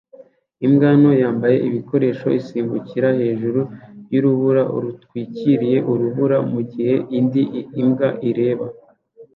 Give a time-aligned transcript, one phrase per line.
[0.65, 3.61] Imbwa nto yambaye ibikoresho isimbukira hejuru
[4.13, 7.43] yurubura rutwikiriye urubura mugihe indi
[7.89, 8.65] mbwa ireba